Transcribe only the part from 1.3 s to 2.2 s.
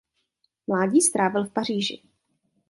v Paříži.